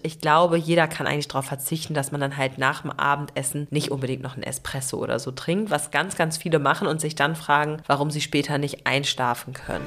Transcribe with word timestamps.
Ich 0.00 0.20
glaube, 0.20 0.56
jeder 0.56 0.86
kann 0.86 1.08
eigentlich 1.08 1.26
darauf 1.26 1.46
verzichten, 1.46 1.92
dass 1.92 2.12
man 2.12 2.20
dann 2.20 2.36
halt 2.36 2.56
nach 2.56 2.82
dem 2.82 2.92
Abendessen 2.92 3.66
nicht 3.70 3.90
unbedingt 3.90 4.22
noch 4.22 4.36
ein 4.36 4.44
Espresso 4.44 4.96
oder 4.98 5.18
so 5.18 5.32
trinkt, 5.32 5.72
was 5.72 5.90
ganz, 5.90 6.16
ganz 6.16 6.36
viele 6.36 6.60
machen 6.60 6.86
und 6.86 7.00
sich 7.00 7.16
dann 7.16 7.34
fragen, 7.34 7.82
warum 7.88 8.12
sie 8.12 8.20
später 8.20 8.58
nicht 8.58 8.86
einschlafen 8.86 9.54
können. 9.54 9.84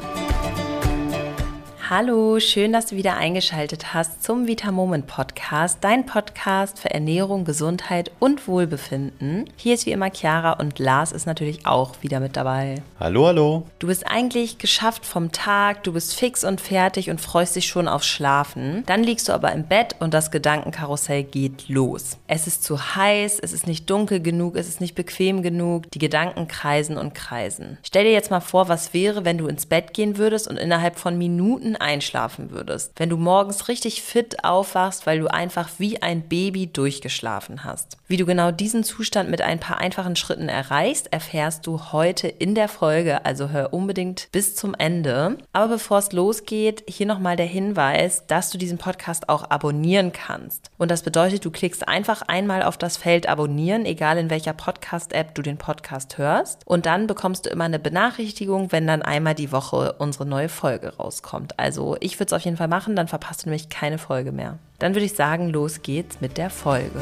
Hallo, 1.94 2.40
schön, 2.40 2.72
dass 2.72 2.86
du 2.86 2.96
wieder 2.96 3.18
eingeschaltet 3.18 3.94
hast 3.94 4.24
zum 4.24 4.48
Vita 4.48 4.72
Moment 4.72 5.08
Podcast, 5.08 5.80
dein 5.82 6.06
Podcast 6.06 6.80
für 6.80 6.90
Ernährung, 6.90 7.44
Gesundheit 7.44 8.12
und 8.18 8.48
Wohlbefinden. 8.48 9.50
Hier 9.58 9.74
ist 9.74 9.86
wie 9.86 9.92
immer 9.92 10.10
Chiara 10.10 10.54
und 10.54 10.80
Lars 10.80 11.12
ist 11.12 11.26
natürlich 11.26 11.66
auch 11.66 12.02
wieder 12.02 12.22
mit 12.22 12.38
dabei. 12.38 12.82
Hallo, 12.98 13.28
hallo. 13.28 13.68
Du 13.80 13.88
bist 13.88 14.08
eigentlich 14.08 14.58
geschafft 14.58 15.06
vom 15.06 15.34
Tag, 15.34 15.84
du 15.84 15.92
bist 15.92 16.16
fix 16.16 16.46
und 16.46 16.62
fertig 16.62 17.10
und 17.10 17.20
freust 17.20 17.58
dich 17.58 17.68
schon 17.68 17.90
aufs 17.90 18.08
Schlafen. 18.08 18.84
Dann 18.86 19.04
liegst 19.04 19.28
du 19.28 19.34
aber 19.34 19.52
im 19.52 19.68
Bett 19.68 19.98
und 20.00 20.14
das 20.14 20.32
Gedankenkarussell 20.32 21.24
geht 21.24 21.68
los. 21.68 22.18
Es 22.28 22.48
ist 22.48 22.64
zu 22.64 22.96
heiß, 22.96 23.38
es 23.42 23.52
ist 23.52 23.68
nicht 23.68 23.90
dunkel 23.90 24.22
genug, 24.22 24.56
es 24.56 24.70
ist 24.70 24.80
nicht 24.80 24.96
bequem 24.96 25.44
genug, 25.44 25.92
die 25.92 26.00
Gedanken 26.00 26.48
kreisen 26.48 26.98
und 26.98 27.14
kreisen. 27.14 27.80
Stell 27.84 28.06
dir 28.06 28.14
jetzt 28.14 28.32
mal 28.32 28.40
vor, 28.40 28.70
was 28.70 28.94
wäre, 28.94 29.26
wenn 29.26 29.38
du 29.38 29.48
ins 29.48 29.66
Bett 29.66 29.94
gehen 29.94 30.18
würdest 30.18 30.48
und 30.48 30.56
innerhalb 30.56 30.98
von 30.98 31.18
Minuten 31.18 31.76
einschlafen 31.82 32.52
würdest. 32.52 32.94
Wenn 32.96 33.10
du 33.10 33.18
morgens 33.18 33.68
richtig 33.68 34.02
fit 34.02 34.44
aufwachst, 34.44 35.06
weil 35.06 35.20
du 35.20 35.28
einfach 35.28 35.70
wie 35.78 36.02
ein 36.02 36.28
Baby 36.28 36.68
durchgeschlafen 36.68 37.64
hast. 37.64 37.98
Wie 38.08 38.18
du 38.18 38.26
genau 38.26 38.52
diesen 38.52 38.84
Zustand 38.84 39.30
mit 39.30 39.42
ein 39.42 39.60
paar 39.60 39.80
einfachen 39.80 40.16
Schritten 40.16 40.50
erreichst, 40.50 41.12
erfährst 41.14 41.66
du 41.66 41.92
heute 41.92 42.28
in 42.28 42.56
der 42.56 42.68
Folge, 42.68 43.26
also 43.26 43.50
hör 43.50 43.74
unbedingt 43.74 44.28
bis 44.32 44.56
zum 44.56 44.76
Ende. 44.76 45.38
Aber 45.54 45.70
bevor 45.70 46.00
es 46.00 46.12
losgeht, 46.12 46.84
hier 46.88 47.06
nochmal 47.06 47.38
der 47.38 47.46
Hinweis, 47.46 48.28
dass 48.28 48.50
du 48.50 48.58
diesen 48.58 48.78
Podcast 48.78 49.30
auch 49.30 49.50
abonnieren 49.50 50.12
kannst. 50.12 50.72
Und 50.78 50.92
das 50.92 51.04
bedeutet, 51.04 51.46
du 51.46 51.52
klickst 51.52 51.88
einfach 51.88 52.22
einmal 52.24 52.64
auf 52.64 52.78
das 52.78 52.98
Feld 52.98 53.30
abonnieren, 53.30 53.86
egal 53.86 54.18
in 54.18 54.30
welcher 54.30 54.54
Podcast-App 54.54 55.34
du 55.34 55.42
den 55.42 55.58
Podcast 55.58 56.18
hörst. 56.18 56.62
Und 56.66 56.86
dann 56.86 57.08
bekommst 57.08 57.46
du 57.46 57.50
immer 57.50 57.64
eine 57.64 57.80
Benachrichtigung, 57.80 58.74
wenn 58.74 58.88
dann 58.88 59.02
einmal 59.02 59.36
die 59.36 59.54
Woche 59.54 59.96
unsere 60.00 60.26
neue 60.26 60.50
Folge 60.50 60.98
rauskommt. 60.98 61.58
Also 61.58 61.71
also 61.72 61.96
ich 62.02 62.20
würde 62.20 62.26
es 62.26 62.34
auf 62.34 62.42
jeden 62.42 62.58
Fall 62.58 62.68
machen, 62.68 62.98
dann 62.98 63.08
verpasst 63.08 63.46
du 63.46 63.50
nämlich 63.50 63.70
keine 63.70 63.98
Folge 63.98 64.34
mehr. 64.34 64.60
Dann 64.80 64.94
würde 64.94 65.06
ich 65.06 65.16
sagen, 65.16 65.48
los 65.48 65.82
geht's 65.82 66.20
mit 66.20 66.38
der 66.38 66.50
Folge. 66.50 67.00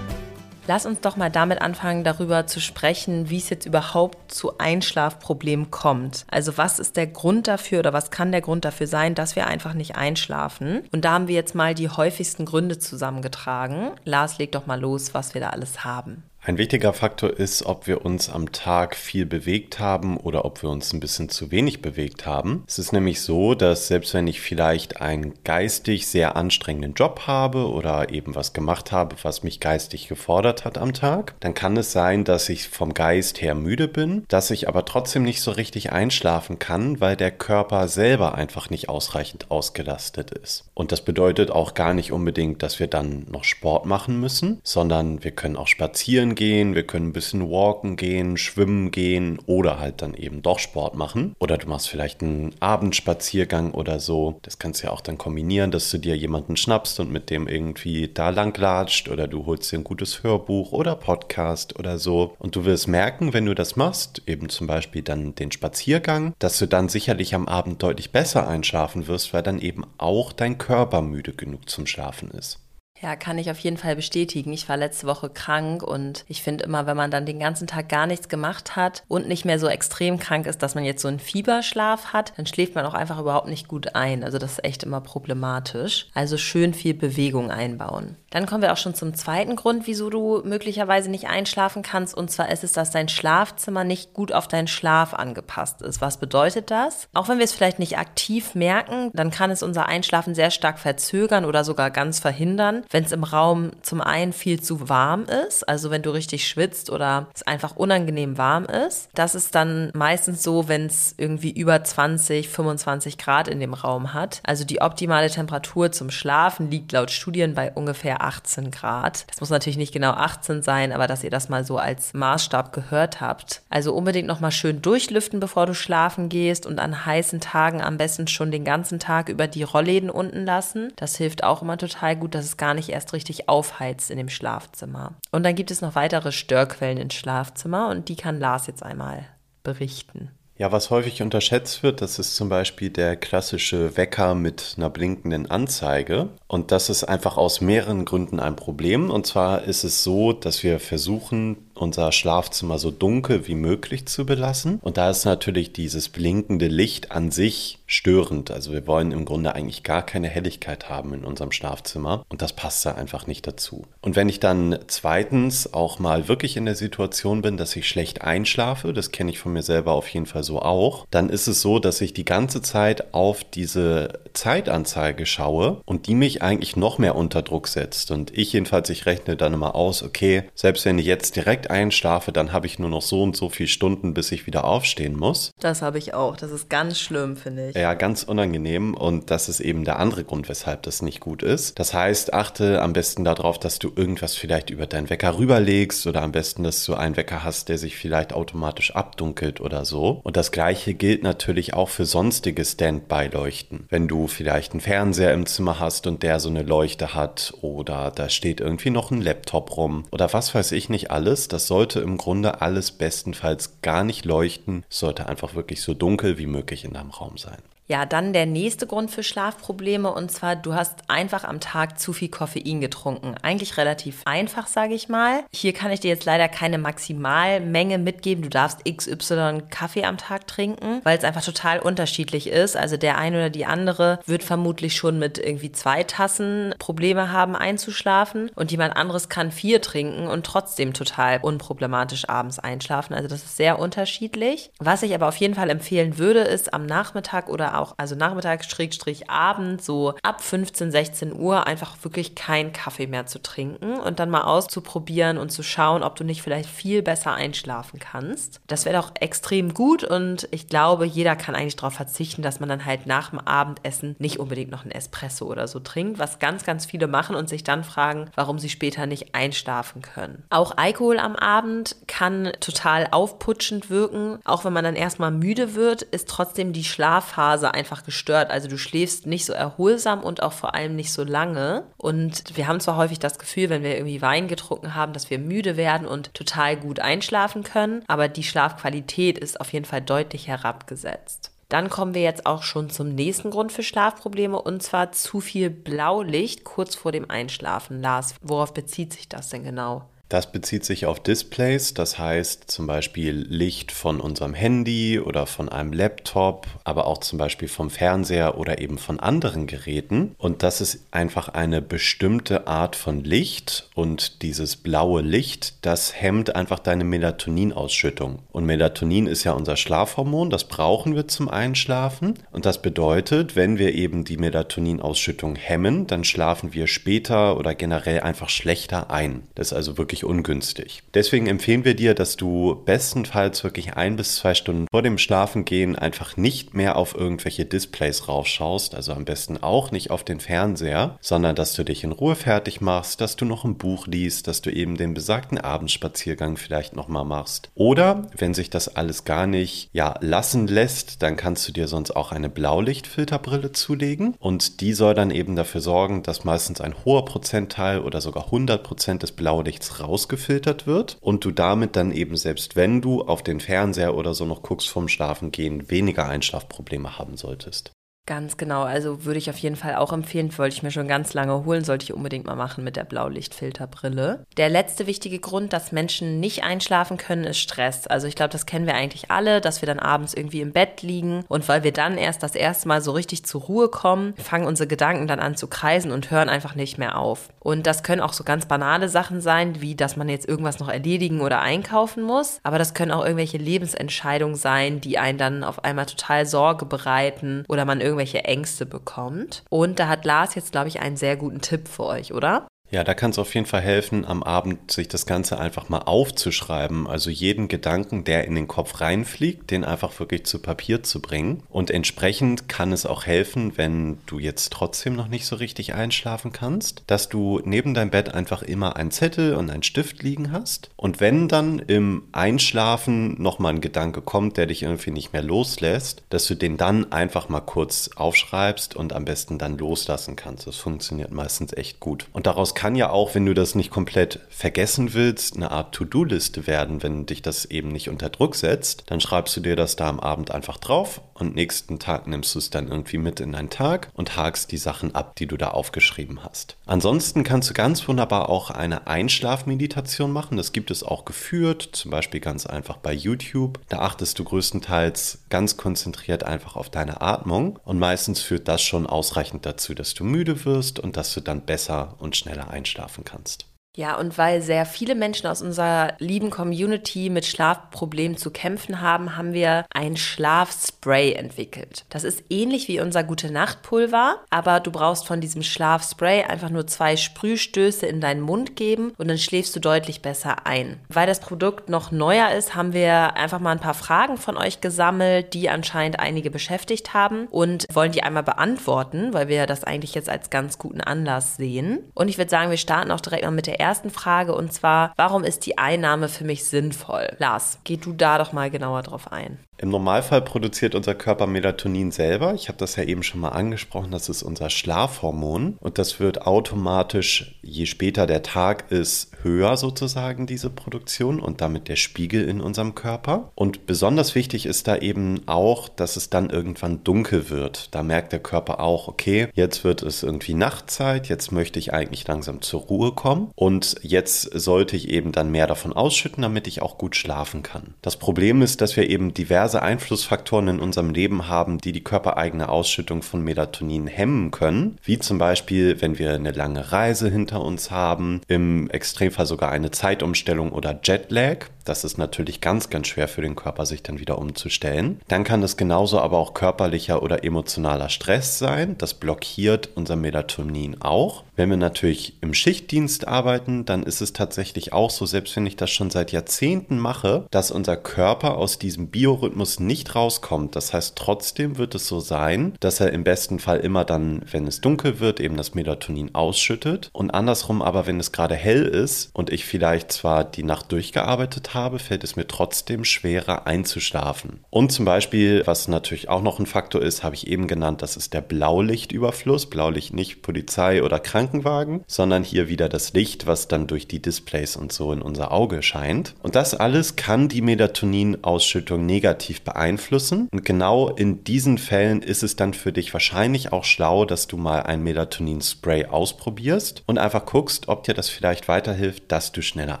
Lass 0.68 0.86
uns 0.86 1.00
doch 1.00 1.16
mal 1.16 1.28
damit 1.28 1.60
anfangen, 1.60 2.04
darüber 2.04 2.46
zu 2.46 2.60
sprechen, 2.60 3.30
wie 3.30 3.38
es 3.38 3.50
jetzt 3.50 3.66
überhaupt 3.66 4.30
zu 4.30 4.58
Einschlafproblemen 4.58 5.72
kommt. 5.72 6.24
Also 6.30 6.56
was 6.56 6.78
ist 6.78 6.96
der 6.96 7.08
Grund 7.08 7.48
dafür 7.48 7.80
oder 7.80 7.92
was 7.92 8.12
kann 8.12 8.30
der 8.30 8.42
Grund 8.42 8.64
dafür 8.64 8.86
sein, 8.86 9.16
dass 9.16 9.34
wir 9.34 9.48
einfach 9.48 9.74
nicht 9.74 9.96
einschlafen? 9.96 10.84
Und 10.92 11.04
da 11.04 11.14
haben 11.14 11.26
wir 11.26 11.34
jetzt 11.34 11.56
mal 11.56 11.74
die 11.74 11.88
häufigsten 11.88 12.44
Gründe 12.44 12.78
zusammengetragen. 12.78 13.90
Lars, 14.04 14.38
leg 14.38 14.52
doch 14.52 14.66
mal 14.66 14.80
los, 14.80 15.14
was 15.14 15.34
wir 15.34 15.40
da 15.40 15.50
alles 15.50 15.84
haben. 15.84 16.22
Ein 16.46 16.58
wichtiger 16.58 16.92
Faktor 16.92 17.30
ist, 17.30 17.66
ob 17.66 17.88
wir 17.88 18.04
uns 18.04 18.30
am 18.30 18.52
Tag 18.52 18.94
viel 18.94 19.26
bewegt 19.26 19.80
haben 19.80 20.16
oder 20.16 20.44
ob 20.44 20.62
wir 20.62 20.70
uns 20.70 20.92
ein 20.92 21.00
bisschen 21.00 21.28
zu 21.28 21.50
wenig 21.50 21.82
bewegt 21.82 22.24
haben. 22.24 22.62
Es 22.68 22.78
ist 22.78 22.92
nämlich 22.92 23.20
so, 23.20 23.56
dass 23.56 23.88
selbst 23.88 24.14
wenn 24.14 24.28
ich 24.28 24.40
vielleicht 24.40 25.00
einen 25.00 25.34
geistig 25.42 26.06
sehr 26.06 26.36
anstrengenden 26.36 26.94
Job 26.94 27.22
habe 27.26 27.68
oder 27.68 28.10
eben 28.12 28.36
was 28.36 28.52
gemacht 28.52 28.92
habe, 28.92 29.16
was 29.24 29.42
mich 29.42 29.58
geistig 29.58 30.06
gefordert 30.06 30.64
hat 30.64 30.78
am 30.78 30.92
Tag, 30.92 31.34
dann 31.40 31.52
kann 31.52 31.76
es 31.76 31.90
sein, 31.90 32.22
dass 32.22 32.48
ich 32.48 32.68
vom 32.68 32.94
Geist 32.94 33.42
her 33.42 33.56
müde 33.56 33.88
bin, 33.88 34.24
dass 34.28 34.52
ich 34.52 34.68
aber 34.68 34.84
trotzdem 34.84 35.24
nicht 35.24 35.42
so 35.42 35.50
richtig 35.50 35.90
einschlafen 35.90 36.60
kann, 36.60 37.00
weil 37.00 37.16
der 37.16 37.32
Körper 37.32 37.88
selber 37.88 38.36
einfach 38.36 38.70
nicht 38.70 38.88
ausreichend 38.88 39.50
ausgelastet 39.50 40.30
ist. 40.30 40.70
Und 40.74 40.92
das 40.92 41.00
bedeutet 41.00 41.50
auch 41.50 41.74
gar 41.74 41.92
nicht 41.92 42.12
unbedingt, 42.12 42.62
dass 42.62 42.78
wir 42.78 42.86
dann 42.86 43.26
noch 43.32 43.42
Sport 43.42 43.84
machen 43.84 44.20
müssen, 44.20 44.60
sondern 44.62 45.24
wir 45.24 45.32
können 45.32 45.56
auch 45.56 45.66
spazieren 45.66 46.35
gehen, 46.36 46.76
wir 46.76 46.86
können 46.86 47.08
ein 47.08 47.12
bisschen 47.12 47.50
walken 47.50 47.96
gehen, 47.96 48.36
schwimmen 48.36 48.92
gehen 48.92 49.40
oder 49.46 49.80
halt 49.80 50.02
dann 50.02 50.14
eben 50.14 50.42
doch 50.42 50.60
Sport 50.60 50.94
machen. 50.94 51.34
Oder 51.40 51.58
du 51.58 51.68
machst 51.68 51.88
vielleicht 51.88 52.22
einen 52.22 52.54
Abendspaziergang 52.60 53.72
oder 53.72 53.98
so. 53.98 54.38
Das 54.42 54.60
kannst 54.60 54.82
du 54.82 54.86
ja 54.86 54.92
auch 54.92 55.00
dann 55.00 55.18
kombinieren, 55.18 55.72
dass 55.72 55.90
du 55.90 55.98
dir 55.98 56.16
jemanden 56.16 56.56
schnappst 56.56 57.00
und 57.00 57.10
mit 57.10 57.30
dem 57.30 57.48
irgendwie 57.48 58.06
da 58.06 58.28
lang 58.30 58.56
latscht 58.56 59.08
oder 59.08 59.26
du 59.26 59.46
holst 59.46 59.72
dir 59.72 59.78
ein 59.78 59.84
gutes 59.84 60.22
Hörbuch 60.22 60.70
oder 60.70 60.94
Podcast 60.94 61.78
oder 61.78 61.98
so. 61.98 62.36
Und 62.38 62.54
du 62.54 62.64
wirst 62.64 62.86
merken, 62.86 63.32
wenn 63.32 63.46
du 63.46 63.54
das 63.54 63.74
machst, 63.74 64.22
eben 64.26 64.48
zum 64.48 64.68
Beispiel 64.68 65.02
dann 65.02 65.34
den 65.34 65.50
Spaziergang, 65.50 66.34
dass 66.38 66.58
du 66.58 66.66
dann 66.66 66.88
sicherlich 66.88 67.34
am 67.34 67.48
Abend 67.48 67.82
deutlich 67.82 68.12
besser 68.12 68.46
einschlafen 68.46 69.08
wirst, 69.08 69.32
weil 69.32 69.42
dann 69.42 69.58
eben 69.58 69.84
auch 69.98 70.32
dein 70.32 70.58
Körper 70.58 71.02
müde 71.02 71.32
genug 71.32 71.68
zum 71.68 71.86
Schlafen 71.86 72.30
ist. 72.30 72.60
Ja, 73.02 73.14
kann 73.16 73.38
ich 73.38 73.50
auf 73.50 73.58
jeden 73.58 73.76
Fall 73.76 73.96
bestätigen. 73.96 74.52
Ich 74.52 74.68
war 74.68 74.76
letzte 74.76 75.06
Woche 75.06 75.28
krank 75.28 75.82
und 75.82 76.24
ich 76.28 76.42
finde 76.42 76.64
immer, 76.64 76.86
wenn 76.86 76.96
man 76.96 77.10
dann 77.10 77.26
den 77.26 77.38
ganzen 77.38 77.66
Tag 77.66 77.88
gar 77.88 78.06
nichts 78.06 78.28
gemacht 78.28 78.76
hat 78.76 79.04
und 79.08 79.28
nicht 79.28 79.44
mehr 79.44 79.58
so 79.58 79.68
extrem 79.68 80.18
krank 80.18 80.46
ist, 80.46 80.62
dass 80.62 80.74
man 80.74 80.84
jetzt 80.84 81.02
so 81.02 81.08
einen 81.08 81.20
Fieberschlaf 81.20 82.12
hat, 82.12 82.32
dann 82.36 82.46
schläft 82.46 82.74
man 82.74 82.86
auch 82.86 82.94
einfach 82.94 83.18
überhaupt 83.18 83.48
nicht 83.48 83.68
gut 83.68 83.94
ein. 83.94 84.24
Also 84.24 84.38
das 84.38 84.52
ist 84.52 84.64
echt 84.64 84.82
immer 84.82 85.00
problematisch. 85.00 86.08
Also 86.14 86.38
schön 86.38 86.74
viel 86.74 86.94
Bewegung 86.94 87.50
einbauen. 87.50 88.16
Dann 88.36 88.46
kommen 88.46 88.62
wir 88.62 88.72
auch 88.72 88.76
schon 88.76 88.94
zum 88.94 89.14
zweiten 89.14 89.56
Grund, 89.56 89.86
wieso 89.86 90.10
du 90.10 90.42
möglicherweise 90.44 91.10
nicht 91.10 91.26
einschlafen 91.26 91.82
kannst. 91.82 92.14
Und 92.14 92.30
zwar 92.30 92.50
ist 92.50 92.64
es, 92.64 92.72
dass 92.72 92.90
dein 92.90 93.08
Schlafzimmer 93.08 93.82
nicht 93.82 94.12
gut 94.12 94.30
auf 94.30 94.46
deinen 94.46 94.68
Schlaf 94.68 95.14
angepasst 95.14 95.80
ist. 95.80 96.00
Was 96.02 96.18
bedeutet 96.18 96.70
das? 96.70 97.08
Auch 97.14 97.28
wenn 97.28 97.38
wir 97.38 97.44
es 97.44 97.54
vielleicht 97.54 97.78
nicht 97.78 97.98
aktiv 97.98 98.54
merken, 98.54 99.10
dann 99.14 99.30
kann 99.30 99.50
es 99.50 99.62
unser 99.62 99.86
Einschlafen 99.86 100.34
sehr 100.34 100.50
stark 100.50 100.78
verzögern 100.78 101.46
oder 101.46 101.64
sogar 101.64 101.90
ganz 101.90 102.18
verhindern 102.18 102.84
wenn 102.90 103.04
es 103.04 103.12
im 103.12 103.24
Raum 103.24 103.72
zum 103.82 104.00
einen 104.00 104.32
viel 104.32 104.60
zu 104.60 104.88
warm 104.88 105.24
ist, 105.48 105.68
also 105.68 105.90
wenn 105.90 106.02
du 106.02 106.10
richtig 106.10 106.46
schwitzt 106.48 106.90
oder 106.90 107.26
es 107.34 107.42
einfach 107.42 107.76
unangenehm 107.76 108.38
warm 108.38 108.64
ist. 108.64 109.08
Das 109.14 109.34
ist 109.34 109.54
dann 109.54 109.90
meistens 109.94 110.42
so, 110.42 110.68
wenn 110.68 110.86
es 110.86 111.14
irgendwie 111.16 111.50
über 111.50 111.82
20, 111.82 112.48
25 112.48 113.18
Grad 113.18 113.48
in 113.48 113.60
dem 113.60 113.74
Raum 113.74 114.14
hat. 114.14 114.40
Also 114.44 114.64
die 114.64 114.80
optimale 114.80 115.30
Temperatur 115.30 115.92
zum 115.92 116.10
Schlafen 116.10 116.70
liegt 116.70 116.92
laut 116.92 117.10
Studien 117.10 117.54
bei 117.54 117.72
ungefähr 117.72 118.22
18 118.26 118.70
Grad. 118.70 119.24
Das 119.30 119.40
muss 119.40 119.50
natürlich 119.50 119.76
nicht 119.76 119.92
genau 119.92 120.10
18 120.10 120.62
sein, 120.62 120.92
aber 120.92 121.06
dass 121.06 121.24
ihr 121.24 121.30
das 121.30 121.48
mal 121.48 121.64
so 121.64 121.78
als 121.78 122.12
Maßstab 122.12 122.72
gehört 122.72 123.20
habt. 123.20 123.62
Also 123.70 123.94
unbedingt 123.94 124.28
nochmal 124.28 124.50
schön 124.50 124.82
durchlüften, 124.82 125.40
bevor 125.40 125.66
du 125.66 125.74
schlafen 125.74 126.28
gehst 126.28 126.66
und 126.66 126.78
an 126.78 127.06
heißen 127.06 127.40
Tagen 127.40 127.80
am 127.80 127.96
besten 127.96 128.26
schon 128.26 128.50
den 128.50 128.64
ganzen 128.64 128.98
Tag 128.98 129.28
über 129.28 129.46
die 129.46 129.62
Rollläden 129.62 130.10
unten 130.10 130.44
lassen. 130.44 130.92
Das 130.96 131.16
hilft 131.16 131.44
auch 131.44 131.62
immer 131.62 131.78
total 131.78 132.16
gut, 132.16 132.34
dass 132.34 132.44
es 132.44 132.56
gar 132.56 132.74
nicht 132.74 132.88
erst 132.88 133.12
richtig 133.12 133.48
aufheizt 133.48 134.10
in 134.10 134.18
dem 134.18 134.28
Schlafzimmer. 134.28 135.14
Und 135.30 135.44
dann 135.44 135.54
gibt 135.54 135.70
es 135.70 135.80
noch 135.80 135.94
weitere 135.94 136.32
Störquellen 136.32 136.98
ins 136.98 137.14
Schlafzimmer 137.14 137.88
und 137.88 138.08
die 138.08 138.16
kann 138.16 138.40
Lars 138.40 138.66
jetzt 138.66 138.82
einmal 138.82 139.26
berichten. 139.62 140.30
Ja, 140.58 140.72
was 140.72 140.88
häufig 140.88 141.20
unterschätzt 141.20 141.82
wird, 141.82 142.00
das 142.00 142.18
ist 142.18 142.34
zum 142.34 142.48
Beispiel 142.48 142.88
der 142.88 143.16
klassische 143.16 143.94
Wecker 143.98 144.34
mit 144.34 144.74
einer 144.78 144.88
blinkenden 144.88 145.50
Anzeige. 145.50 146.30
Und 146.48 146.72
das 146.72 146.88
ist 146.88 147.04
einfach 147.04 147.36
aus 147.36 147.60
mehreren 147.60 148.06
Gründen 148.06 148.40
ein 148.40 148.56
Problem. 148.56 149.10
Und 149.10 149.26
zwar 149.26 149.64
ist 149.64 149.84
es 149.84 150.02
so, 150.02 150.32
dass 150.32 150.62
wir 150.62 150.80
versuchen, 150.80 151.58
unser 151.74 152.10
Schlafzimmer 152.10 152.78
so 152.78 152.90
dunkel 152.90 153.46
wie 153.46 153.54
möglich 153.54 154.06
zu 154.06 154.24
belassen. 154.24 154.78
Und 154.80 154.96
da 154.96 155.10
ist 155.10 155.26
natürlich 155.26 155.74
dieses 155.74 156.08
blinkende 156.08 156.68
Licht 156.68 157.12
an 157.12 157.30
sich 157.30 157.78
störend. 157.86 158.50
Also 158.50 158.72
wir 158.72 158.86
wollen 158.86 159.12
im 159.12 159.24
Grunde 159.24 159.54
eigentlich 159.54 159.82
gar 159.82 160.04
keine 160.04 160.28
Helligkeit 160.28 160.88
haben 160.88 161.14
in 161.14 161.24
unserem 161.24 161.52
Schlafzimmer 161.52 162.24
und 162.28 162.42
das 162.42 162.52
passt 162.52 162.84
da 162.84 162.92
einfach 162.92 163.26
nicht 163.26 163.46
dazu. 163.46 163.86
Und 164.02 164.16
wenn 164.16 164.28
ich 164.28 164.40
dann 164.40 164.78
zweitens 164.88 165.72
auch 165.72 165.98
mal 165.98 166.28
wirklich 166.28 166.56
in 166.56 166.64
der 166.64 166.74
Situation 166.74 167.42
bin, 167.42 167.56
dass 167.56 167.76
ich 167.76 167.88
schlecht 167.88 168.22
einschlafe, 168.22 168.92
das 168.92 169.12
kenne 169.12 169.30
ich 169.30 169.38
von 169.38 169.52
mir 169.52 169.62
selber 169.62 169.92
auf 169.92 170.08
jeden 170.08 170.26
Fall 170.26 170.42
so 170.42 170.60
auch, 170.60 171.06
dann 171.10 171.28
ist 171.28 171.46
es 171.46 171.60
so, 171.60 171.78
dass 171.78 172.00
ich 172.00 172.12
die 172.12 172.24
ganze 172.24 172.62
Zeit 172.62 173.14
auf 173.14 173.44
diese 173.44 174.20
Zeitanzeige 174.32 175.26
schaue 175.26 175.80
und 175.84 176.06
die 176.06 176.14
mich 176.14 176.42
eigentlich 176.42 176.76
noch 176.76 176.98
mehr 176.98 177.14
unter 177.14 177.42
Druck 177.42 177.68
setzt. 177.68 178.10
Und 178.10 178.36
ich 178.36 178.52
jedenfalls, 178.52 178.90
ich 178.90 179.06
rechne 179.06 179.36
dann 179.36 179.54
immer 179.54 179.74
aus, 179.74 180.02
okay, 180.02 180.44
selbst 180.54 180.84
wenn 180.84 180.98
ich 180.98 181.06
jetzt 181.06 181.36
direkt 181.36 181.70
einschlafe, 181.70 182.32
dann 182.32 182.52
habe 182.52 182.66
ich 182.66 182.78
nur 182.78 182.90
noch 182.90 183.02
so 183.02 183.22
und 183.22 183.36
so 183.36 183.48
viele 183.48 183.68
Stunden, 183.68 184.14
bis 184.14 184.32
ich 184.32 184.46
wieder 184.46 184.64
aufstehen 184.64 185.16
muss. 185.16 185.52
Das 185.60 185.82
habe 185.82 185.98
ich 185.98 186.14
auch. 186.14 186.36
Das 186.36 186.50
ist 186.50 186.68
ganz 186.68 186.98
schlimm, 186.98 187.36
finde 187.36 187.70
ich. 187.70 187.75
Ja, 187.76 187.92
ganz 187.92 188.22
unangenehm. 188.22 188.94
Und 188.94 189.30
das 189.30 189.50
ist 189.50 189.60
eben 189.60 189.84
der 189.84 189.98
andere 189.98 190.24
Grund, 190.24 190.48
weshalb 190.48 190.82
das 190.84 191.02
nicht 191.02 191.20
gut 191.20 191.42
ist. 191.42 191.78
Das 191.78 191.92
heißt, 191.92 192.32
achte 192.32 192.80
am 192.80 192.94
besten 192.94 193.22
darauf, 193.22 193.58
dass 193.58 193.78
du 193.78 193.92
irgendwas 193.94 194.34
vielleicht 194.34 194.70
über 194.70 194.86
deinen 194.86 195.10
Wecker 195.10 195.36
rüberlegst 195.36 196.06
oder 196.06 196.22
am 196.22 196.32
besten, 196.32 196.62
dass 196.62 196.84
du 196.86 196.94
einen 196.94 197.18
Wecker 197.18 197.44
hast, 197.44 197.68
der 197.68 197.76
sich 197.76 197.96
vielleicht 197.96 198.32
automatisch 198.32 198.96
abdunkelt 198.96 199.60
oder 199.60 199.84
so. 199.84 200.20
Und 200.24 200.38
das 200.38 200.52
gleiche 200.52 200.94
gilt 200.94 201.22
natürlich 201.22 201.74
auch 201.74 201.90
für 201.90 202.06
sonstige 202.06 202.64
Standby-Leuchten. 202.64 203.84
Wenn 203.90 204.08
du 204.08 204.26
vielleicht 204.26 204.72
einen 204.72 204.80
Fernseher 204.80 205.34
im 205.34 205.44
Zimmer 205.44 205.78
hast 205.78 206.06
und 206.06 206.22
der 206.22 206.40
so 206.40 206.48
eine 206.48 206.62
Leuchte 206.62 207.12
hat 207.14 207.52
oder 207.60 208.10
da 208.10 208.30
steht 208.30 208.60
irgendwie 208.60 208.90
noch 208.90 209.10
ein 209.10 209.20
Laptop 209.20 209.76
rum 209.76 210.04
oder 210.12 210.32
was 210.32 210.54
weiß 210.54 210.72
ich 210.72 210.88
nicht 210.88 211.10
alles, 211.10 211.48
das 211.48 211.66
sollte 211.66 212.00
im 212.00 212.16
Grunde 212.16 212.62
alles 212.62 212.92
bestenfalls 212.92 213.82
gar 213.82 214.02
nicht 214.02 214.24
leuchten, 214.24 214.84
sollte 214.88 215.28
einfach 215.28 215.54
wirklich 215.54 215.82
so 215.82 215.92
dunkel 215.92 216.38
wie 216.38 216.46
möglich 216.46 216.86
in 216.86 216.94
deinem 216.94 217.10
Raum 217.10 217.36
sein. 217.36 217.58
Ja, 217.88 218.04
dann 218.04 218.32
der 218.32 218.46
nächste 218.46 218.86
Grund 218.86 219.12
für 219.12 219.22
Schlafprobleme 219.22 220.12
und 220.12 220.32
zwar, 220.32 220.56
du 220.56 220.74
hast 220.74 221.08
einfach 221.08 221.44
am 221.44 221.60
Tag 221.60 222.00
zu 222.00 222.12
viel 222.12 222.28
Koffein 222.28 222.80
getrunken. 222.80 223.34
Eigentlich 223.42 223.76
relativ 223.76 224.22
einfach, 224.24 224.66
sage 224.66 224.94
ich 224.94 225.08
mal. 225.08 225.44
Hier 225.54 225.72
kann 225.72 225.92
ich 225.92 226.00
dir 226.00 226.08
jetzt 226.08 226.24
leider 226.24 226.48
keine 226.48 226.78
Maximalmenge 226.78 227.98
mitgeben. 227.98 228.42
Du 228.42 228.48
darfst 228.48 228.84
XY 228.84 229.62
Kaffee 229.70 230.04
am 230.04 230.18
Tag 230.18 230.48
trinken, 230.48 231.00
weil 231.04 231.16
es 231.16 231.22
einfach 231.22 231.44
total 231.44 231.78
unterschiedlich 231.78 232.48
ist. 232.48 232.76
Also 232.76 232.96
der 232.96 233.18
eine 233.18 233.36
oder 233.36 233.50
die 233.50 233.66
andere 233.66 234.18
wird 234.26 234.42
vermutlich 234.42 234.96
schon 234.96 235.20
mit 235.20 235.38
irgendwie 235.38 235.70
zwei 235.70 236.02
Tassen 236.02 236.74
Probleme 236.78 237.30
haben 237.30 237.54
einzuschlafen 237.54 238.50
und 238.56 238.72
jemand 238.72 238.96
anderes 238.96 239.28
kann 239.28 239.52
vier 239.52 239.80
trinken 239.80 240.26
und 240.26 240.44
trotzdem 240.44 240.92
total 240.92 241.38
unproblematisch 241.40 242.28
abends 242.28 242.58
einschlafen. 242.58 243.14
Also 243.14 243.28
das 243.28 243.44
ist 243.44 243.56
sehr 243.56 243.78
unterschiedlich. 243.78 244.70
Was 244.80 245.04
ich 245.04 245.14
aber 245.14 245.28
auf 245.28 245.36
jeden 245.36 245.54
Fall 245.54 245.70
empfehlen 245.70 246.18
würde, 246.18 246.40
ist 246.40 246.74
am 246.74 246.84
Nachmittag 246.86 247.48
oder 247.48 247.75
auch, 247.78 247.94
also 247.96 248.14
Nachmittag, 248.14 248.64
Schrägstrich, 248.64 249.30
Abend, 249.30 249.82
so 249.82 250.14
ab 250.22 250.42
15, 250.42 250.90
16 250.90 251.38
Uhr 251.38 251.66
einfach 251.66 251.96
wirklich 252.02 252.34
keinen 252.34 252.72
Kaffee 252.72 253.06
mehr 253.06 253.26
zu 253.26 253.42
trinken 253.42 253.98
und 253.98 254.18
dann 254.18 254.30
mal 254.30 254.42
auszuprobieren 254.42 255.38
und 255.38 255.50
zu 255.50 255.62
schauen, 255.62 256.02
ob 256.02 256.16
du 256.16 256.24
nicht 256.24 256.42
vielleicht 256.42 256.68
viel 256.68 257.02
besser 257.02 257.34
einschlafen 257.34 257.98
kannst. 257.98 258.60
Das 258.66 258.84
wäre 258.84 258.96
doch 258.96 259.12
extrem 259.20 259.74
gut 259.74 260.04
und 260.04 260.48
ich 260.50 260.68
glaube, 260.68 261.06
jeder 261.06 261.36
kann 261.36 261.54
eigentlich 261.54 261.76
darauf 261.76 261.94
verzichten, 261.94 262.42
dass 262.42 262.60
man 262.60 262.68
dann 262.68 262.84
halt 262.84 263.06
nach 263.06 263.30
dem 263.30 263.40
Abendessen 263.40 264.16
nicht 264.18 264.38
unbedingt 264.38 264.70
noch 264.70 264.84
ein 264.84 264.90
Espresso 264.90 265.46
oder 265.46 265.68
so 265.68 265.80
trinkt, 265.80 266.18
was 266.18 266.38
ganz, 266.38 266.64
ganz 266.64 266.86
viele 266.86 267.06
machen 267.06 267.36
und 267.36 267.48
sich 267.48 267.64
dann 267.64 267.84
fragen, 267.84 268.30
warum 268.34 268.58
sie 268.58 268.68
später 268.68 269.06
nicht 269.06 269.34
einschlafen 269.34 270.02
können. 270.02 270.44
Auch 270.50 270.76
Alkohol 270.76 271.18
am 271.18 271.36
Abend 271.36 271.96
kann 272.06 272.52
total 272.60 273.08
aufputschend 273.10 273.90
wirken. 273.90 274.38
Auch 274.44 274.64
wenn 274.64 274.72
man 274.72 274.84
dann 274.84 274.96
erstmal 274.96 275.30
müde 275.30 275.74
wird, 275.74 276.02
ist 276.02 276.28
trotzdem 276.28 276.72
die 276.72 276.84
Schlafphase 276.84 277.65
Phase 277.66 277.74
einfach 277.74 278.04
gestört. 278.04 278.50
Also 278.50 278.68
du 278.68 278.78
schläfst 278.78 279.26
nicht 279.26 279.44
so 279.44 279.52
erholsam 279.52 280.22
und 280.22 280.42
auch 280.42 280.52
vor 280.52 280.74
allem 280.74 280.96
nicht 280.96 281.12
so 281.12 281.24
lange. 281.24 281.84
Und 281.96 282.56
wir 282.56 282.66
haben 282.66 282.80
zwar 282.80 282.96
häufig 282.96 283.18
das 283.18 283.38
Gefühl, 283.38 283.70
wenn 283.70 283.82
wir 283.82 283.96
irgendwie 283.96 284.22
Wein 284.22 284.48
getrunken 284.48 284.94
haben, 284.94 285.12
dass 285.12 285.30
wir 285.30 285.38
müde 285.38 285.76
werden 285.76 286.06
und 286.06 286.34
total 286.34 286.76
gut 286.76 287.00
einschlafen 287.00 287.62
können, 287.62 288.02
aber 288.06 288.28
die 288.28 288.44
Schlafqualität 288.44 289.38
ist 289.38 289.60
auf 289.60 289.72
jeden 289.72 289.84
Fall 289.84 290.02
deutlich 290.02 290.48
herabgesetzt. 290.48 291.50
Dann 291.68 291.90
kommen 291.90 292.14
wir 292.14 292.22
jetzt 292.22 292.46
auch 292.46 292.62
schon 292.62 292.90
zum 292.90 293.08
nächsten 293.08 293.50
Grund 293.50 293.72
für 293.72 293.82
Schlafprobleme 293.82 294.60
und 294.60 294.84
zwar 294.84 295.10
zu 295.10 295.40
viel 295.40 295.68
Blaulicht 295.68 296.62
kurz 296.62 296.94
vor 296.94 297.10
dem 297.10 297.28
Einschlafen. 297.28 298.00
Lars, 298.00 298.36
worauf 298.40 298.72
bezieht 298.72 299.12
sich 299.12 299.28
das 299.28 299.48
denn 299.48 299.64
genau? 299.64 300.04
Das 300.28 300.50
bezieht 300.50 300.84
sich 300.84 301.06
auf 301.06 301.20
Displays, 301.20 301.94
das 301.94 302.18
heißt 302.18 302.68
zum 302.68 302.88
Beispiel 302.88 303.46
Licht 303.48 303.92
von 303.92 304.20
unserem 304.20 304.54
Handy 304.54 305.20
oder 305.20 305.46
von 305.46 305.68
einem 305.68 305.92
Laptop, 305.92 306.66
aber 306.82 307.06
auch 307.06 307.18
zum 307.18 307.38
Beispiel 307.38 307.68
vom 307.68 307.90
Fernseher 307.90 308.58
oder 308.58 308.80
eben 308.80 308.98
von 308.98 309.20
anderen 309.20 309.68
Geräten. 309.68 310.34
Und 310.36 310.64
das 310.64 310.80
ist 310.80 311.06
einfach 311.12 311.48
eine 311.50 311.80
bestimmte 311.80 312.66
Art 312.66 312.96
von 312.96 313.22
Licht 313.22 313.88
und 313.94 314.42
dieses 314.42 314.76
blaue 314.76 315.22
Licht, 315.22 315.74
das 315.82 316.20
hemmt 316.20 316.56
einfach 316.56 316.80
deine 316.80 317.04
Melatoninausschüttung. 317.04 318.40
Und 318.50 318.66
Melatonin 318.66 319.28
ist 319.28 319.44
ja 319.44 319.52
unser 319.52 319.76
Schlafhormon, 319.76 320.50
das 320.50 320.64
brauchen 320.64 321.14
wir 321.14 321.28
zum 321.28 321.48
Einschlafen. 321.48 322.34
Und 322.50 322.66
das 322.66 322.82
bedeutet, 322.82 323.54
wenn 323.54 323.78
wir 323.78 323.94
eben 323.94 324.24
die 324.24 324.38
Melatoninausschüttung 324.38 325.54
hemmen, 325.54 326.08
dann 326.08 326.24
schlafen 326.24 326.74
wir 326.74 326.88
später 326.88 327.56
oder 327.56 327.76
generell 327.76 328.20
einfach 328.20 328.48
schlechter 328.48 329.10
ein. 329.10 329.44
Das 329.54 329.68
ist 329.68 329.72
also 329.72 329.98
wirklich 329.98 330.15
wirklich 330.16 330.24
ungünstig. 330.24 331.02
Deswegen 331.14 331.46
empfehlen 331.46 331.84
wir 331.84 331.94
dir, 331.94 332.14
dass 332.14 332.36
du 332.36 332.82
bestenfalls 332.84 333.64
wirklich 333.64 333.94
ein 333.94 334.16
bis 334.16 334.36
zwei 334.36 334.54
Stunden 334.54 334.86
vor 334.90 335.02
dem 335.02 335.18
Schlafengehen 335.18 335.96
einfach 335.96 336.36
nicht 336.36 336.74
mehr 336.74 336.96
auf 336.96 337.14
irgendwelche 337.14 337.64
Displays 337.64 338.28
raufschaust, 338.28 338.94
also 338.94 339.12
am 339.12 339.24
besten 339.24 339.62
auch 339.62 339.90
nicht 339.90 340.10
auf 340.10 340.24
den 340.24 340.40
Fernseher, 340.40 341.18
sondern 341.20 341.54
dass 341.54 341.74
du 341.74 341.84
dich 341.84 342.04
in 342.04 342.12
Ruhe 342.12 342.34
fertig 342.34 342.80
machst, 342.80 343.20
dass 343.20 343.36
du 343.36 343.44
noch 343.44 343.64
ein 343.64 343.76
Buch 343.76 344.06
liest, 344.06 344.46
dass 344.46 344.62
du 344.62 344.70
eben 344.70 344.96
den 344.96 345.12
besagten 345.12 345.58
Abendspaziergang 345.58 346.56
vielleicht 346.56 346.96
nochmal 346.96 347.24
machst. 347.24 347.70
Oder 347.74 348.28
wenn 348.36 348.54
sich 348.54 348.70
das 348.70 348.96
alles 348.96 349.24
gar 349.24 349.46
nicht 349.46 349.90
ja 349.92 350.14
lassen 350.20 350.66
lässt, 350.66 351.22
dann 351.22 351.36
kannst 351.36 351.68
du 351.68 351.72
dir 351.72 351.88
sonst 351.88 352.12
auch 352.12 352.32
eine 352.32 352.48
Blaulichtfilterbrille 352.48 353.72
zulegen 353.72 354.34
und 354.38 354.80
die 354.80 354.94
soll 354.94 355.14
dann 355.14 355.30
eben 355.30 355.56
dafür 355.56 355.80
sorgen, 355.80 356.22
dass 356.22 356.44
meistens 356.44 356.80
ein 356.80 356.94
hoher 357.04 357.24
Prozentteil 357.24 358.00
oder 358.00 358.20
sogar 358.20 358.46
100 358.46 358.82
Prozent 358.82 359.22
des 359.22 359.32
Blaulichts 359.32 360.00
rausgefiltert 360.06 360.86
wird 360.86 361.18
und 361.20 361.44
du 361.44 361.50
damit 361.50 361.96
dann 361.96 362.12
eben 362.12 362.36
selbst 362.36 362.76
wenn 362.76 363.00
du 363.00 363.22
auf 363.22 363.42
den 363.42 363.60
Fernseher 363.60 364.14
oder 364.14 364.34
so 364.34 364.44
noch 364.44 364.62
guckst 364.62 364.88
vom 364.88 365.08
Schlafengehen 365.08 365.90
weniger 365.90 366.28
Einschlafprobleme 366.28 367.18
haben 367.18 367.36
solltest. 367.36 367.92
Ganz 368.26 368.56
genau, 368.56 368.82
also 368.82 369.24
würde 369.24 369.38
ich 369.38 369.48
auf 369.50 369.58
jeden 369.58 369.76
Fall 369.76 369.94
auch 369.94 370.12
empfehlen, 370.12 370.50
wollte 370.58 370.74
ich 370.74 370.82
mir 370.82 370.90
schon 370.90 371.06
ganz 371.06 371.32
lange 371.32 371.64
holen, 371.64 371.84
sollte 371.84 372.02
ich 372.02 372.12
unbedingt 372.12 372.44
mal 372.44 372.56
machen 372.56 372.82
mit 372.82 372.96
der 372.96 373.04
Blaulichtfilterbrille. 373.04 374.44
Der 374.56 374.68
letzte 374.68 375.06
wichtige 375.06 375.38
Grund, 375.38 375.72
dass 375.72 375.92
Menschen 375.92 376.40
nicht 376.40 376.64
einschlafen 376.64 377.18
können, 377.18 377.44
ist 377.44 377.58
Stress. 377.58 378.08
Also 378.08 378.26
ich 378.26 378.34
glaube, 378.34 378.50
das 378.50 378.66
kennen 378.66 378.86
wir 378.86 378.96
eigentlich 378.96 379.30
alle, 379.30 379.60
dass 379.60 379.80
wir 379.80 379.86
dann 379.86 380.00
abends 380.00 380.34
irgendwie 380.34 380.60
im 380.60 380.72
Bett 380.72 381.02
liegen 381.02 381.44
und 381.46 381.68
weil 381.68 381.84
wir 381.84 381.92
dann 381.92 382.18
erst 382.18 382.42
das 382.42 382.56
erste 382.56 382.88
Mal 382.88 383.00
so 383.00 383.12
richtig 383.12 383.44
zur 383.44 383.60
Ruhe 383.60 383.88
kommen, 383.88 384.34
fangen 384.38 384.66
unsere 384.66 384.88
Gedanken 384.88 385.28
dann 385.28 385.38
an 385.38 385.54
zu 385.54 385.68
kreisen 385.68 386.10
und 386.10 386.32
hören 386.32 386.48
einfach 386.48 386.74
nicht 386.74 386.98
mehr 386.98 387.18
auf. 387.18 387.48
Und 387.60 387.86
das 387.86 388.02
können 388.02 388.22
auch 388.22 388.32
so 388.32 388.42
ganz 388.42 388.66
banale 388.66 389.08
Sachen 389.08 389.40
sein, 389.40 389.80
wie 389.80 389.94
dass 389.94 390.16
man 390.16 390.28
jetzt 390.28 390.48
irgendwas 390.48 390.80
noch 390.80 390.88
erledigen 390.88 391.42
oder 391.42 391.60
einkaufen 391.60 392.24
muss, 392.24 392.58
aber 392.64 392.78
das 392.78 392.92
können 392.92 393.12
auch 393.12 393.24
irgendwelche 393.24 393.58
Lebensentscheidungen 393.58 394.56
sein, 394.56 395.00
die 395.00 395.16
einen 395.16 395.38
dann 395.38 395.62
auf 395.62 395.84
einmal 395.84 396.06
total 396.06 396.44
Sorge 396.44 396.86
bereiten 396.86 397.64
oder 397.68 397.84
man 397.84 398.00
irgendwie 398.00 398.15
irgendwelche 398.16 398.44
Ängste 398.44 398.86
bekommt. 398.86 399.62
Und 399.68 399.98
da 399.98 400.08
hat 400.08 400.24
Lars 400.24 400.54
jetzt, 400.54 400.72
glaube 400.72 400.88
ich, 400.88 401.00
einen 401.00 401.16
sehr 401.16 401.36
guten 401.36 401.60
Tipp 401.60 401.88
für 401.88 402.04
euch, 402.04 402.32
oder? 402.32 402.66
Ja, 402.90 403.02
da 403.02 403.14
kann 403.14 403.30
es 403.30 403.38
auf 403.38 403.54
jeden 403.54 403.66
Fall 403.66 403.80
helfen, 403.80 404.24
am 404.24 404.42
Abend 404.42 404.92
sich 404.92 405.08
das 405.08 405.26
Ganze 405.26 405.58
einfach 405.58 405.88
mal 405.88 406.00
aufzuschreiben. 406.00 407.08
Also 407.08 407.30
jeden 407.30 407.66
Gedanken, 407.66 408.22
der 408.22 408.44
in 408.44 408.54
den 408.54 408.68
Kopf 408.68 409.00
reinfliegt, 409.00 409.70
den 409.70 409.84
einfach 409.84 410.18
wirklich 410.20 410.44
zu 410.44 410.60
Papier 410.60 411.02
zu 411.02 411.20
bringen. 411.20 411.64
Und 411.68 411.90
entsprechend 411.90 412.68
kann 412.68 412.92
es 412.92 413.04
auch 413.04 413.26
helfen, 413.26 413.76
wenn 413.76 414.18
du 414.26 414.38
jetzt 414.38 414.72
trotzdem 414.72 415.16
noch 415.16 415.26
nicht 415.28 415.46
so 415.46 415.56
richtig 415.56 415.94
einschlafen 415.94 416.52
kannst, 416.52 417.02
dass 417.08 417.28
du 417.28 417.60
neben 417.64 417.92
deinem 417.92 418.10
Bett 418.10 418.32
einfach 418.32 418.62
immer 418.62 418.94
einen 418.96 419.10
Zettel 419.10 419.54
und 419.54 419.68
einen 419.68 419.82
Stift 419.82 420.22
liegen 420.22 420.52
hast. 420.52 420.90
Und 420.96 421.18
wenn 421.18 421.48
dann 421.48 421.80
im 421.80 422.22
Einschlafen 422.30 423.40
nochmal 423.42 423.74
ein 423.74 423.80
Gedanke 423.80 424.22
kommt, 424.22 424.56
der 424.56 424.66
dich 424.66 424.84
irgendwie 424.84 425.10
nicht 425.10 425.32
mehr 425.32 425.42
loslässt, 425.42 426.22
dass 426.30 426.46
du 426.46 426.54
den 426.54 426.76
dann 426.76 427.10
einfach 427.10 427.48
mal 427.48 427.60
kurz 427.60 428.10
aufschreibst 428.14 428.94
und 428.94 429.12
am 429.12 429.24
besten 429.24 429.58
dann 429.58 429.76
loslassen 429.76 430.36
kannst. 430.36 430.68
Das 430.68 430.76
funktioniert 430.76 431.32
meistens 431.32 431.72
echt 431.72 431.98
gut. 431.98 432.26
Und 432.32 432.46
daraus 432.46 432.76
kann 432.76 432.85
ja 432.94 433.10
auch, 433.10 433.34
wenn 433.34 433.46
du 433.46 433.54
das 433.54 433.74
nicht 433.74 433.90
komplett 433.90 434.40
vergessen 434.48 435.14
willst, 435.14 435.56
eine 435.56 435.70
Art 435.70 435.94
To-Do-Liste 435.94 436.66
werden, 436.66 437.02
wenn 437.02 437.26
dich 437.26 437.42
das 437.42 437.64
eben 437.64 437.88
nicht 437.88 438.08
unter 438.08 438.30
Druck 438.30 438.54
setzt. 438.54 439.04
Dann 439.06 439.20
schreibst 439.20 439.56
du 439.56 439.60
dir 439.60 439.76
das 439.76 439.96
da 439.96 440.08
am 440.08 440.20
Abend 440.20 440.50
einfach 440.50 440.78
drauf 440.78 441.20
und 441.34 441.54
nächsten 441.54 441.98
Tag 441.98 442.26
nimmst 442.26 442.54
du 442.54 442.58
es 442.58 442.70
dann 442.70 442.88
irgendwie 442.88 443.18
mit 443.18 443.40
in 443.40 443.52
deinen 443.52 443.70
Tag 443.70 444.10
und 444.14 444.36
hakst 444.36 444.72
die 444.72 444.76
Sachen 444.76 445.14
ab, 445.14 445.36
die 445.36 445.46
du 445.46 445.56
da 445.56 445.68
aufgeschrieben 445.68 446.42
hast. 446.42 446.76
Ansonsten 446.86 447.44
kannst 447.44 447.70
du 447.70 447.74
ganz 447.74 448.06
wunderbar 448.08 448.48
auch 448.48 448.70
eine 448.70 449.06
Einschlafmeditation 449.06 450.30
machen. 450.30 450.56
Das 450.56 450.72
gibt 450.72 450.90
es 450.90 451.02
auch 451.02 451.24
geführt, 451.24 451.90
zum 451.92 452.10
Beispiel 452.10 452.40
ganz 452.40 452.66
einfach 452.66 452.96
bei 452.96 453.12
YouTube. 453.12 453.80
Da 453.88 453.98
achtest 453.98 454.38
du 454.38 454.44
größtenteils 454.44 455.40
ganz 455.50 455.76
konzentriert 455.76 456.44
einfach 456.44 456.76
auf 456.76 456.90
deine 456.90 457.20
Atmung 457.20 457.78
und 457.84 457.98
meistens 457.98 458.40
führt 458.40 458.68
das 458.68 458.82
schon 458.82 459.06
ausreichend 459.06 459.66
dazu, 459.66 459.94
dass 459.94 460.14
du 460.14 460.24
müde 460.24 460.64
wirst 460.64 460.98
und 460.98 461.16
dass 461.16 461.34
du 461.34 461.40
dann 461.40 461.62
besser 461.62 462.14
und 462.18 462.36
schneller 462.36 462.65
einschlafen 462.70 463.24
kannst. 463.24 463.66
Ja, 463.96 464.16
und 464.18 464.36
weil 464.36 464.60
sehr 464.60 464.84
viele 464.84 465.14
Menschen 465.14 465.46
aus 465.46 465.62
unserer 465.62 466.12
lieben 466.18 466.50
Community 466.50 467.30
mit 467.30 467.46
Schlafproblemen 467.46 468.36
zu 468.36 468.50
kämpfen 468.50 469.00
haben, 469.00 469.36
haben 469.36 469.54
wir 469.54 469.86
ein 469.90 470.18
Schlafspray 470.18 471.32
entwickelt. 471.32 472.04
Das 472.10 472.22
ist 472.22 472.44
ähnlich 472.50 472.88
wie 472.88 473.00
unser 473.00 473.24
Gute 473.24 473.50
Nacht 473.50 473.80
Pulver, 473.80 474.40
aber 474.50 474.80
du 474.80 474.90
brauchst 474.90 475.26
von 475.26 475.40
diesem 475.40 475.62
Schlafspray 475.62 476.44
einfach 476.44 476.68
nur 476.68 476.86
zwei 476.86 477.16
Sprühstöße 477.16 478.06
in 478.06 478.20
deinen 478.20 478.42
Mund 478.42 478.76
geben 478.76 479.14
und 479.16 479.28
dann 479.28 479.38
schläfst 479.38 479.74
du 479.74 479.80
deutlich 479.80 480.20
besser 480.20 480.66
ein. 480.66 481.00
Weil 481.08 481.26
das 481.26 481.40
Produkt 481.40 481.88
noch 481.88 482.10
neuer 482.10 482.50
ist, 482.50 482.74
haben 482.74 482.92
wir 482.92 483.36
einfach 483.36 483.60
mal 483.60 483.72
ein 483.72 483.80
paar 483.80 483.94
Fragen 483.94 484.36
von 484.36 484.58
euch 484.58 484.82
gesammelt, 484.82 485.54
die 485.54 485.70
anscheinend 485.70 486.20
einige 486.20 486.50
beschäftigt 486.50 487.14
haben 487.14 487.46
und 487.46 487.86
wollen 487.90 488.12
die 488.12 488.22
einmal 488.22 488.42
beantworten, 488.42 489.32
weil 489.32 489.48
wir 489.48 489.66
das 489.66 489.84
eigentlich 489.84 490.14
jetzt 490.14 490.28
als 490.28 490.50
ganz 490.50 490.76
guten 490.76 491.00
Anlass 491.00 491.56
sehen. 491.56 492.00
Und 492.12 492.28
ich 492.28 492.36
würde 492.36 492.50
sagen, 492.50 492.68
wir 492.68 492.76
starten 492.76 493.10
auch 493.10 493.22
direkt 493.22 493.44
mal 493.44 493.50
mit 493.50 493.66
der 493.66 493.85
ersten 493.86 494.10
Frage 494.10 494.52
und 494.52 494.72
zwar, 494.72 495.12
warum 495.14 495.44
ist 495.44 495.64
die 495.64 495.78
Einnahme 495.78 496.28
für 496.28 496.42
mich 496.42 496.64
sinnvoll? 496.64 497.36
Lars, 497.38 497.78
geh 497.84 497.96
du 497.96 498.12
da 498.12 498.36
doch 498.36 498.52
mal 498.52 498.68
genauer 498.68 499.02
drauf 499.02 499.30
ein. 499.30 499.60
Im 499.78 499.90
Normalfall 499.90 500.40
produziert 500.40 500.94
unser 500.94 501.14
Körper 501.14 501.46
Melatonin 501.46 502.10
selber. 502.10 502.54
Ich 502.54 502.68
habe 502.68 502.78
das 502.78 502.96
ja 502.96 503.02
eben 503.02 503.22
schon 503.22 503.40
mal 503.40 503.50
angesprochen, 503.50 504.10
das 504.10 504.30
ist 504.30 504.42
unser 504.42 504.70
Schlafhormon 504.70 505.76
und 505.80 505.98
das 505.98 506.18
wird 506.18 506.46
automatisch, 506.46 507.58
je 507.62 507.84
später 507.84 508.26
der 508.26 508.42
Tag 508.42 508.90
ist, 508.90 509.32
höher 509.42 509.76
sozusagen 509.76 510.46
diese 510.46 510.70
Produktion 510.70 511.40
und 511.40 511.60
damit 511.60 511.88
der 511.88 511.96
Spiegel 511.96 512.48
in 512.48 512.62
unserem 512.62 512.94
Körper. 512.94 513.52
Und 513.54 513.84
besonders 513.84 514.34
wichtig 514.34 514.64
ist 514.64 514.88
da 514.88 514.96
eben 514.96 515.42
auch, 515.46 515.90
dass 515.90 516.16
es 516.16 516.30
dann 516.30 516.48
irgendwann 516.48 517.04
dunkel 517.04 517.50
wird. 517.50 517.94
Da 517.94 518.02
merkt 518.02 518.32
der 518.32 518.40
Körper 518.40 518.80
auch, 518.80 519.08
okay, 519.08 519.48
jetzt 519.54 519.84
wird 519.84 520.02
es 520.02 520.22
irgendwie 520.22 520.54
Nachtzeit, 520.54 521.28
jetzt 521.28 521.52
möchte 521.52 521.78
ich 521.78 521.92
eigentlich 521.92 522.26
langsam 522.26 522.62
zur 522.62 522.80
Ruhe 522.80 523.12
kommen 523.12 523.50
und 523.54 523.96
jetzt 524.00 524.42
sollte 524.58 524.96
ich 524.96 525.10
eben 525.10 525.32
dann 525.32 525.50
mehr 525.50 525.66
davon 525.66 525.92
ausschütten, 525.92 526.42
damit 526.42 526.66
ich 526.66 526.80
auch 526.80 526.96
gut 526.96 527.14
schlafen 527.14 527.62
kann. 527.62 527.94
Das 528.00 528.16
Problem 528.16 528.62
ist, 528.62 528.80
dass 528.80 528.96
wir 528.96 529.10
eben 529.10 529.34
diverse 529.34 529.65
diverse 529.66 529.82
Einflussfaktoren 529.82 530.68
in 530.68 530.78
unserem 530.78 531.10
Leben 531.10 531.48
haben, 531.48 531.78
die 531.78 531.90
die 531.90 532.04
körpereigene 532.04 532.68
Ausschüttung 532.68 533.22
von 533.22 533.42
Melatonin 533.42 534.06
hemmen 534.06 534.52
können, 534.52 534.96
wie 535.02 535.18
zum 535.18 535.38
Beispiel, 535.38 536.00
wenn 536.00 536.20
wir 536.20 536.34
eine 536.34 536.52
lange 536.52 536.92
Reise 536.92 537.28
hinter 537.28 537.62
uns 537.62 537.90
haben, 537.90 538.42
im 538.46 538.88
Extremfall 538.90 539.46
sogar 539.46 539.72
eine 539.72 539.90
Zeitumstellung 539.90 540.70
oder 540.70 541.00
Jetlag. 541.02 541.66
Das 541.86 542.02
ist 542.02 542.18
natürlich 542.18 542.60
ganz, 542.60 542.90
ganz 542.90 543.06
schwer 543.06 543.28
für 543.28 543.42
den 543.42 543.54
Körper, 543.54 543.86
sich 543.86 544.02
dann 544.02 544.18
wieder 544.18 544.38
umzustellen. 544.38 545.20
Dann 545.28 545.44
kann 545.44 545.62
es 545.62 545.76
genauso 545.76 546.20
aber 546.20 546.36
auch 546.36 546.52
körperlicher 546.52 547.22
oder 547.22 547.44
emotionaler 547.44 548.08
Stress 548.08 548.58
sein. 548.58 548.98
Das 548.98 549.14
blockiert 549.14 549.90
unser 549.94 550.16
Melatonin 550.16 551.00
auch. 551.00 551.44
Wenn 551.54 551.70
wir 551.70 551.76
natürlich 551.76 552.34
im 552.42 552.52
Schichtdienst 552.52 553.28
arbeiten, 553.28 553.84
dann 553.86 554.02
ist 554.02 554.20
es 554.20 554.32
tatsächlich 554.32 554.92
auch 554.92 555.10
so, 555.10 555.24
selbst 555.24 555.56
wenn 555.56 555.64
ich 555.64 555.76
das 555.76 555.90
schon 555.90 556.10
seit 556.10 556.32
Jahrzehnten 556.32 556.98
mache, 556.98 557.46
dass 557.50 557.70
unser 557.70 557.96
Körper 557.96 558.58
aus 558.58 558.78
diesem 558.78 559.08
Biorhythmus 559.08 559.80
nicht 559.80 560.14
rauskommt. 560.14 560.76
Das 560.76 560.92
heißt, 560.92 561.16
trotzdem 561.16 561.78
wird 561.78 561.94
es 561.94 562.08
so 562.08 562.20
sein, 562.20 562.74
dass 562.80 563.00
er 563.00 563.12
im 563.12 563.24
besten 563.24 563.60
Fall 563.60 563.78
immer 563.78 564.04
dann, 564.04 564.42
wenn 564.50 564.66
es 564.66 564.80
dunkel 564.80 565.20
wird, 565.20 565.38
eben 565.40 565.56
das 565.56 565.74
Melatonin 565.74 566.34
ausschüttet. 566.34 567.10
Und 567.12 567.30
andersrum 567.30 567.80
aber, 567.80 568.06
wenn 568.06 568.18
es 568.18 568.32
gerade 568.32 568.56
hell 568.56 568.84
ist 568.84 569.30
und 569.32 569.50
ich 569.50 569.64
vielleicht 569.64 570.10
zwar 570.10 570.44
die 570.44 570.64
Nacht 570.64 570.90
durchgearbeitet 570.92 571.74
habe, 571.74 571.75
habe, 571.76 572.00
fällt 572.00 572.24
es 572.24 572.34
mir 572.34 572.48
trotzdem 572.48 573.04
schwerer 573.04 573.68
einzuschlafen. 573.68 574.64
Und 574.70 574.90
zum 574.90 575.04
Beispiel, 575.04 575.62
was 575.64 575.86
natürlich 575.86 576.28
auch 576.28 576.42
noch 576.42 576.58
ein 576.58 576.66
Faktor 576.66 577.02
ist, 577.02 577.22
habe 577.22 577.36
ich 577.36 577.46
eben 577.46 577.68
genannt, 577.68 578.02
das 578.02 578.16
ist 578.16 578.34
der 578.34 578.40
Blaulichtüberfluss. 578.40 579.66
Blaulicht 579.66 580.12
nicht 580.12 580.42
Polizei 580.42 581.04
oder 581.04 581.20
Krankenwagen, 581.20 582.02
sondern 582.08 582.42
hier 582.42 582.68
wieder 582.68 582.88
das 582.88 583.12
Licht, 583.12 583.46
was 583.46 583.68
dann 583.68 583.86
durch 583.86 584.08
die 584.08 584.20
Displays 584.20 584.74
und 584.74 584.92
so 584.92 585.12
in 585.12 585.22
unser 585.22 585.52
Auge 585.52 585.82
scheint. 585.82 586.34
Und 586.42 586.56
das 586.56 586.74
alles 586.74 587.14
kann 587.14 587.48
die 587.48 587.62
Melatonin-Ausschüttung 587.62 589.06
negativ 589.06 589.60
beeinflussen. 589.60 590.48
Und 590.50 590.64
genau 590.64 591.10
in 591.10 591.44
diesen 591.44 591.78
Fällen 591.78 592.22
ist 592.22 592.42
es 592.42 592.56
dann 592.56 592.74
für 592.74 592.92
dich 592.92 593.12
wahrscheinlich 593.12 593.72
auch 593.72 593.84
schlau, 593.84 594.24
dass 594.24 594.48
du 594.48 594.56
mal 594.56 594.82
ein 594.82 595.02
Melatonin-Spray 595.02 596.06
ausprobierst 596.06 597.02
und 597.06 597.18
einfach 597.18 597.44
guckst, 597.44 597.88
ob 597.88 598.04
dir 598.04 598.14
das 598.14 598.28
vielleicht 598.30 598.68
weiterhilft, 598.68 599.24
dass 599.28 599.52
du 599.52 599.62
schneller 599.62 600.00